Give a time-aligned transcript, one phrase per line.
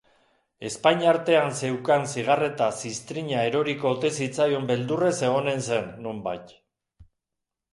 [0.67, 6.57] Ezpain artean zeukan zigarreta ziztrina eroriko ote zitzaion beldurrez egonen zen, nonbait.